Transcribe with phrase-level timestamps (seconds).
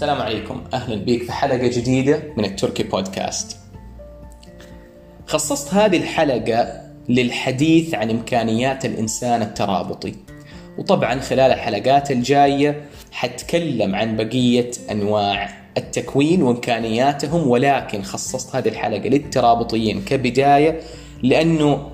[0.00, 3.56] السلام عليكم أهلا بك في حلقة جديدة من التركي بودكاست.
[5.26, 10.14] خصصت هذه الحلقة للحديث عن إمكانيات الإنسان الترابطي.
[10.78, 20.02] وطبعا خلال الحلقات الجاية حتكلم عن بقية أنواع التكوين وإمكانياتهم ولكن خصصت هذه الحلقة للترابطيين
[20.04, 20.80] كبداية
[21.22, 21.90] لأنه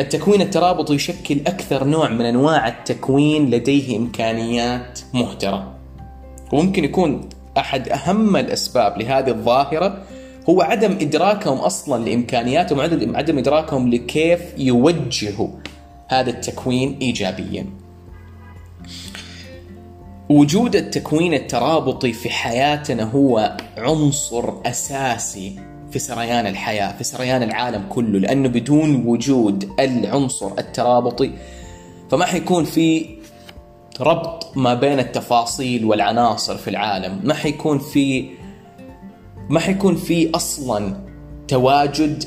[0.00, 5.72] التكوين الترابطي يشكل أكثر نوع من أنواع التكوين لديه إمكانيات مهدره.
[6.52, 10.02] وممكن يكون أحد أهم الأسباب لهذه الظاهرة
[10.48, 15.48] هو عدم إدراكهم أصلا لإمكانياتهم عدم عدم إدراكهم لكيف يوجهوا
[16.08, 17.66] هذا التكوين ايجابيا.
[20.28, 25.58] وجود التكوين الترابطي في حياتنا هو عنصر أساسي
[25.90, 31.30] في سريان الحياة، في سريان العالم كله، لأنه بدون وجود العنصر الترابطي
[32.10, 33.15] فما حيكون في
[34.00, 37.20] ربط ما بين التفاصيل والعناصر في العالم.
[37.24, 38.30] ما حيكون في
[39.48, 40.96] ما حيكون في أصلا
[41.48, 42.24] تواجد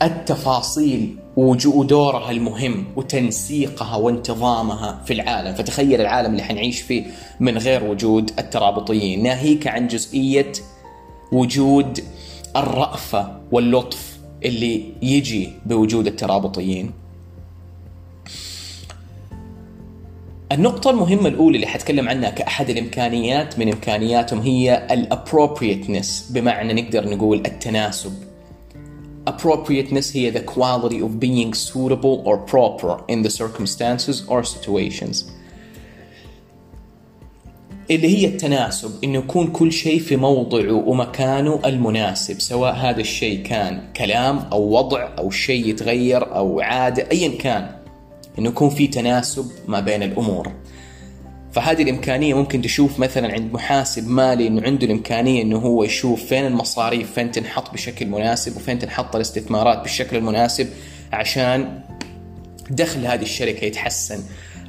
[0.00, 5.54] للتفاصيل ودورها المهم وتنسيقها وانتظامها في العالم.
[5.54, 7.06] فتخيل العالم اللي حنعيش فيه
[7.40, 9.22] من غير وجود الترابطيين.
[9.22, 10.52] ناهيك عن جزئية
[11.32, 12.00] وجود
[12.56, 16.92] الرأفة واللطف اللي يجي بوجود الترابطيين.
[20.52, 27.38] النقطة المهمة الأولى اللي حتكلم عنها كأحد الإمكانيات من إمكانياتهم هي الappropriateness بمعنى نقدر نقول
[27.46, 28.12] التناسب.
[29.30, 35.24] Appropriateness هي the quality of being suitable or proper in the circumstances or situations.
[37.90, 43.82] اللي هي التناسب إنه يكون كل شيء في موضعه ومكانه المناسب سواء هذا الشيء كان
[43.96, 47.77] كلام أو وضع أو شيء يتغير أو عاده ايا كان
[48.38, 50.52] انه يكون في تناسب ما بين الأمور.
[51.52, 56.46] فهذه الإمكانية ممكن تشوف مثلا عند محاسب مالي إنه عنده الإمكانية إنه هو يشوف فين
[56.46, 60.68] المصاريف فين تنحط بشكل مناسب وفين تنحط الاستثمارات بالشكل المناسب
[61.12, 61.80] عشان
[62.70, 64.22] دخل هذه الشركة يتحسن.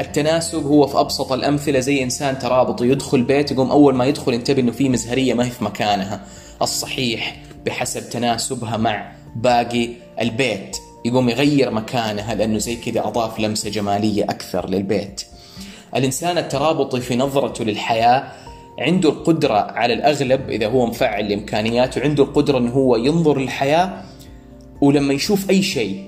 [0.00, 4.60] التناسب هو في أبسط الأمثلة زي إنسان ترابطي يدخل بيت يقوم أول ما يدخل ينتبه
[4.60, 6.26] إنه في مزهرية ما هي في مكانها.
[6.62, 7.36] الصحيح
[7.66, 9.88] بحسب تناسبها مع باقي
[10.20, 10.76] البيت.
[11.06, 15.22] يقوم يغير مكانها لأنه زي كذا أضاف لمسة جمالية أكثر للبيت.
[15.96, 18.32] الإنسان الترابطي في نظرته للحياة
[18.78, 24.02] عنده القدرة على الأغلب إذا هو مفعل لامكانياته عنده القدرة إنه هو ينظر للحياة
[24.80, 26.04] ولما يشوف أي شيء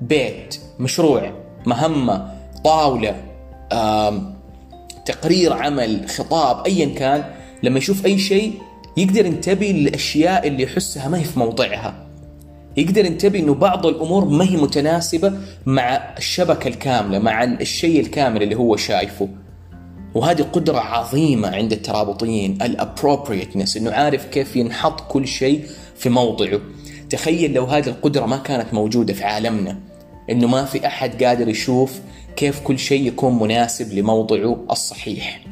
[0.00, 1.32] بيت مشروع
[1.66, 2.32] مهمة
[2.64, 3.16] طاولة
[5.06, 7.24] تقرير عمل خطاب ايا كان
[7.62, 8.52] لما يشوف أي شيء
[8.96, 12.09] يقدر ينتبه للأشياء اللي يحسها ما هي في موضعها
[12.76, 15.32] يقدر ينتبه إنه بعض الأمور ما هي متناسبة
[15.66, 19.28] مع الشبكة الكاملة مع الشيء الكامل اللي هو شايفه.
[20.14, 25.66] وهذه قدرة عظيمة عند الترابطيين الابروبريتنس إنه عارف كيف ينحط كل شيء
[25.96, 26.60] في موضعه.
[27.10, 29.78] تخيل لو هذه القدرة ما كانت موجودة في عالمنا
[30.30, 32.00] إنه ما في أحد قادر يشوف
[32.36, 35.44] كيف كل شيء يكون مناسب لموضعه الصحيح.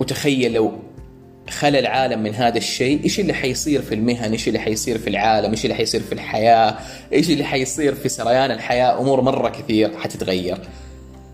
[0.00, 0.72] وتخيل لو
[1.50, 5.50] خلى العالم من هذا الشيء إيش اللي حيصير في المهن؟ إيش اللي حيصير في العالم؟
[5.50, 6.78] إيش اللي حيصير في الحياة؟
[7.12, 10.58] إيش اللي حيصير في سريان الحياة؟ أمور مرة كثير حتتغير.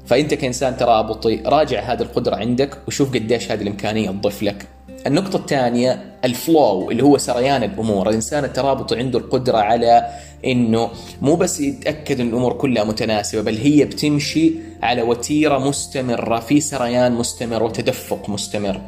[0.06, 4.66] فأنت كإنسان ترابطي راجع هذه القدرة عندك وشوف قديش هذه الإمكانية تضيف لك.
[5.06, 10.08] النقطة الثانية الفلو اللي هو سريان الأمور، الإنسان الترابطي عنده القدرة على
[10.44, 10.90] إنه
[11.22, 14.52] مو بس يتأكد إن الأمور كلها متناسبة بل هي بتمشي
[14.82, 18.80] على وتيرة مستمرة في سريان مستمر وتدفق مستمر.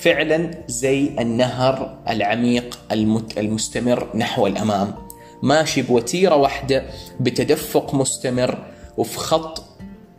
[0.00, 2.78] فعلا زي النهر العميق
[3.38, 4.94] المستمر نحو الأمام.
[5.42, 6.84] ماشي بوتيرة واحدة
[7.20, 9.64] بتدفق مستمر وفي خط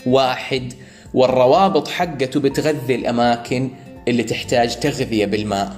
[0.06, 0.74] واحد
[1.14, 3.70] والروابط حقته بتغذي الأماكن
[4.08, 5.76] اللي تحتاج تغذية بالماء.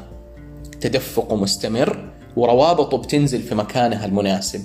[0.81, 4.61] تدفق مستمر وروابطه بتنزل في مكانها المناسب.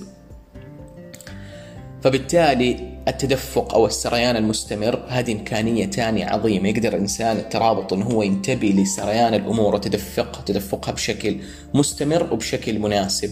[2.03, 8.69] فبالتالي التدفق أو السريان المستمر هذه إمكانية ثانية عظيمة يقدر الإنسان الترابط انه هو ينتبه
[8.69, 11.37] لسريان الأمور وتدفقها تدفقها بشكل
[11.75, 13.31] مستمر وبشكل مناسب.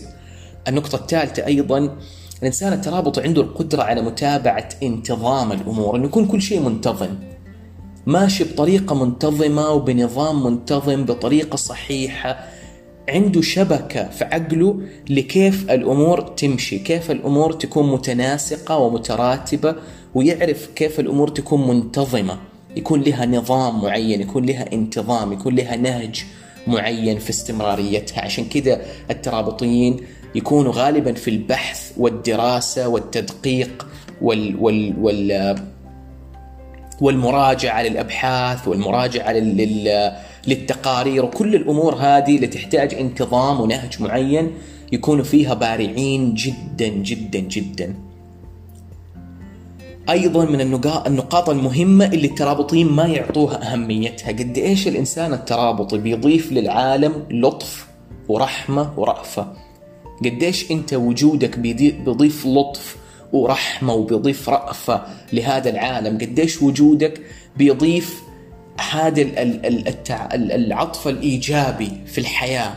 [0.69, 1.97] النقطة الثالثة أيضا
[2.39, 7.19] الإنسان الترابط عنده القدرة على متابعة انتظام الأمور إنه يكون كل شيء منتظم.
[8.07, 12.52] ماشي بطريقة منتظمة وبنظام منتظم بطريقة صحيحة
[13.09, 19.77] عنده شبكة في عقله لكيف الأمور تمشي كيف الأمور تكون متناسقة ومتراتبة
[20.15, 22.39] ويعرف كيف الأمور تكون منتظمة.
[22.77, 26.25] يكون لها نظام معين يكون لها انتظام يكون لها نهج
[26.67, 28.25] معين في استمراريتها.
[28.25, 29.97] عشان كذا الترابطيين
[30.35, 33.87] يكونوا غالبا في البحث والدراسة والتدقيق
[34.23, 35.57] وال, وال, وال
[37.01, 40.13] والمراجعة للأبحاث والمراجعة لل
[40.47, 44.51] للتقارير وكل الأمور هذه اللي تحتاج انتظام ونهج معين
[44.93, 47.95] يكونوا فيها بارعين جدا جدا جدا.
[50.11, 50.61] أيضا من
[51.07, 54.29] النقاط المهمة اللي الترابطيين ما يعطوها أهميتها.
[54.29, 57.87] قد إيش الإنسان الترابطي بيضيف للعالم لطف
[58.29, 59.53] ورحمة ورأفة؟
[60.25, 62.97] قديش أنت وجودك بيضيف لطف
[63.33, 65.03] ورحمة وبيضيف رأفة
[65.33, 67.21] لهذا العالم؟ قديش وجودك
[67.57, 68.23] بيضيف
[68.91, 69.23] هذا
[70.35, 72.75] العطف الإيجابي في الحياة.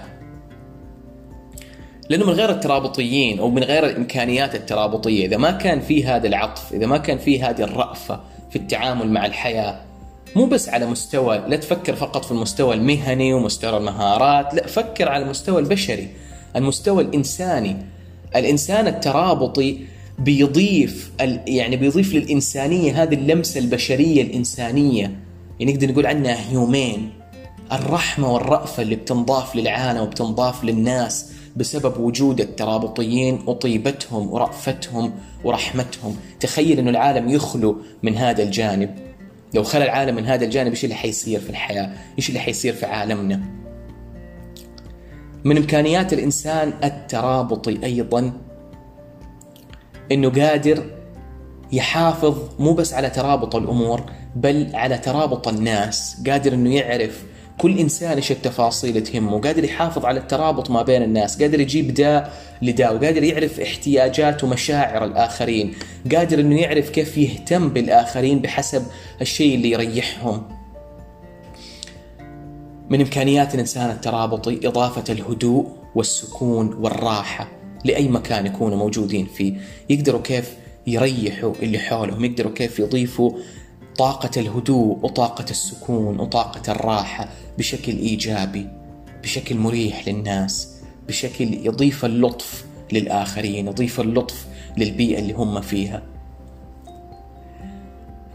[2.10, 6.74] لأنه من غير الترابطيين أو من غير الإمكانيات الترابطية إذا ما كان في هذا العطف
[6.74, 8.20] إذا ما كان في هذه الرأفة
[8.50, 9.82] في التعامل مع الحياة
[10.36, 15.24] مو بس على مستوى لا تفكر فقط في المستوى المهني ومستوى المهارات لا فكر على
[15.24, 16.08] المستوى البشري
[16.56, 17.76] المستوى الإنساني.
[18.36, 19.80] الإنسان الترابطي
[20.20, 21.12] بيضيف
[21.48, 25.12] يعني بيضيف للإنسانية هذه اللمسة البشرية الإنسانية.
[25.60, 27.14] يعني نقدر نقول عنها هيومين
[27.72, 35.14] الرحمة والرأفة اللي بتنضاف للعالم وبتنضاف للناس بسبب وجود الترابطيين وطيبتهم ورأفتهم
[35.44, 36.16] ورحمتهم.
[36.40, 38.96] تخيل أنه العالم يخلو من هذا الجانب.
[39.54, 42.86] لو خلى العالم من هذا الجانب إيش اللي حيصير في الحياة؟ إيش اللي حيصير في
[42.86, 43.42] عالمنا؟
[45.44, 48.34] من إمكانيات الإنسان الترابطي أيضا
[50.12, 50.95] إنه قادر
[51.72, 54.04] يحافظ مو بس على ترابط الأمور
[54.36, 57.24] بل على ترابط الناس قادر إنه يعرف
[57.58, 62.34] كل إنسان إيش التفاصيل تهمه قادر يحافظ على الترابط ما بين الناس قادر يجيب داء
[62.62, 65.74] لداء وقادر يعرف احتياجات ومشاعر الآخرين
[66.16, 68.84] قادر إنه يعرف كيف يهتم بالآخرين بحسب
[69.22, 70.44] الشيء اللي يريحهم.
[72.90, 77.48] من إمكانيات الإنسان الترابطي إضافة الهدوء والسكون والراحة
[77.86, 79.54] لأي مكان يكونوا موجودين فيه.
[79.90, 80.56] يقدروا كيف
[80.88, 83.32] يريحوا اللي حولهم يقدروا كيف يضيفوا
[83.98, 88.68] طاقة الهدوء وطاقة السكون وطاقة الراحة بشكل إيجابي
[89.24, 90.76] بشكل مريح للناس
[91.08, 94.46] بشكل يضيف اللطف للآخرين يضيف اللطف
[94.78, 96.02] للبيئة اللي هم فيها.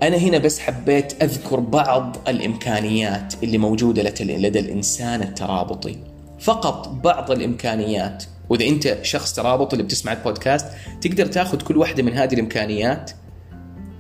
[0.03, 5.97] أنا هنا بس حبيت أذكر بعض الإمكانيات اللي موجودة لدى الإنسان الترابطي.
[6.39, 8.25] فقط بعض الإمكانيات.
[8.51, 10.67] وإذا أنت شخص ترابطي اللي بتسمع البودكاست
[11.01, 13.11] تقدر تاخذ كل واحدة من هذه الإمكانيات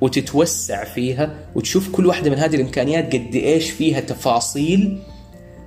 [0.01, 4.99] وتتوسع فيها وتشوف كل واحدة من هذه الإمكانيات قد إيش فيها تفاصيل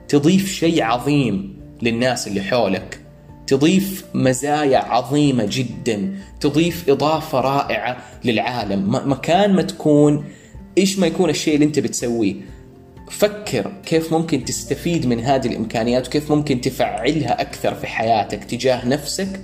[0.07, 2.99] تضيف شيء عظيم للناس اللي حولك.
[3.47, 8.95] تضيف مزايا عظيمة جدا تضيف إضافة رائعة للعالم.
[9.11, 10.25] مكان ما تكون
[10.77, 12.35] إيش ما يكون الشيء اللي أنت بتسويه.
[13.11, 19.39] فكر كيف ممكن تستفيد من هذه الإمكانيات وكيف ممكن تفعلها أكثر في حياتك تجاه نفسك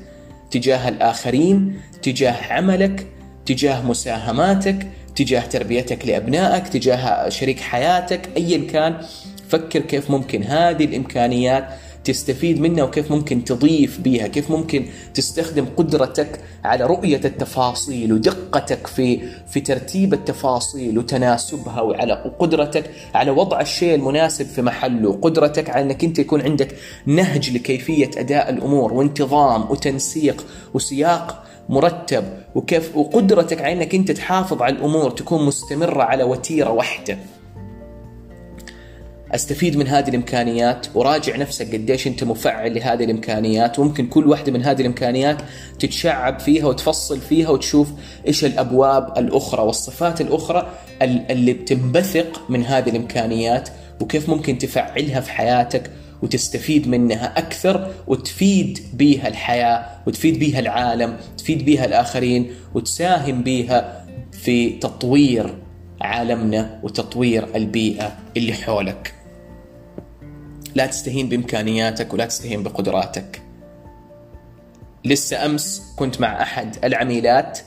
[0.52, 3.08] تجاه الآخرين تجاه عملك
[3.46, 8.98] تجاه مساهماتك تجاه تربيتك لأبنائك تجاه شريك حياتك ايا كان.
[9.50, 11.70] فكر كيف ممكن هذه الإمكانيات
[12.04, 19.20] تستفيد منها وكيف ممكن تضيف بها كيف ممكن تستخدم قدرتك على رؤية التفاصيل ودقتك في
[19.48, 26.04] في ترتيب التفاصيل وتناسبها وعلى قدرتك على وضع الشيء المناسب في محله قدرتك على إنك
[26.04, 26.76] أنت يكون عندك
[27.06, 32.24] نهج لكيفية أداء الأمور وانتظام وتنسيق وسياق مرتب
[32.56, 37.18] وكيف وقدرتك على إنك أنت تحافظ على الأمور تكون مستمرة على وتيرة واحدة.
[39.36, 44.64] أستفيد من هذه الإمكانيات وراجع نفسك قديش أنت مفعل لهذه الإمكانيات وممكن كل واحدة من
[44.64, 45.38] هذه الإمكانيات
[45.80, 47.90] تتشعب فيها وتفصل فيها وتشوف
[48.28, 50.70] إيش الأبواب الأخرى والصفات الأخرى
[51.02, 53.70] اللي بتنبثق من هذه الإمكانيات
[54.02, 61.66] وكيف ممكن تفعلها في حياتك وتستفيد منها أكثر وتفيد بيها الحياة وتفيد بيها العالم تفيد
[61.66, 65.56] بيها الآخرين وتساهم بيها في تطوير
[66.02, 69.19] عالمنا وتطوير البيئة اللي حولك.
[70.76, 73.42] لا تستهين بإمكانياتك ولا تستهين بقدراتك.
[75.06, 77.60] لسه أمس كنت مع أحد العميلات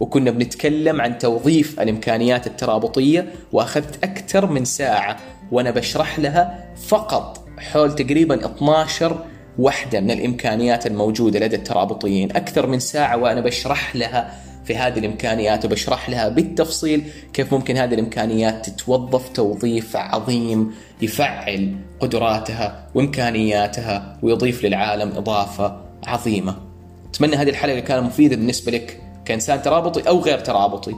[0.00, 5.16] وكنا بنتكلم عن توظيف الإمكانيات الترابطية وأخذت أكثر من ساعة
[5.52, 9.24] وأنا بشرح لها فقط حول تقريبا 12
[9.58, 12.36] وحدة من الإمكانيات الموجودة لدى الترابطيين.
[12.36, 17.94] أكثر من ساعة وأنا بشرح لها في هذه الإمكانيات وبشرح لها بالتفصيل كيف ممكن هذه
[17.94, 26.56] الإمكانيات تتوظف توظيف عظيم يفعل قدراتها وإمكانياتها ويضيف للعالم إضافة عظيمة.
[27.10, 30.94] أتمنى هذه الحلقة كانت مفيدة بالنسبة لك كإنسان ترابطي أو غير ترابطي.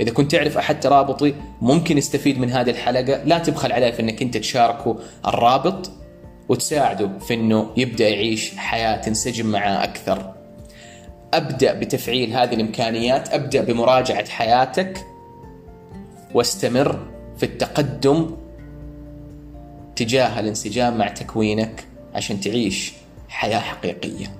[0.00, 3.24] إذا كنت تعرف أحد ترابطي ممكن يستفيد من هذه الحلقة.
[3.24, 5.90] لا تبخل عليه في أنك أنت تشاركه الرابط
[6.48, 10.37] وتساعده في أنه يبدأ يعيش حياة تنسجم معاه أكثر.
[11.34, 15.06] أبدأ بتفعيل هذه الإمكانيات أبدأ بمراجعة حياتك
[16.34, 18.36] واستمر في التقدم
[19.96, 22.92] تجاه الانسجام مع تكوينك عشان تعيش
[23.28, 24.37] حياة حقيقية.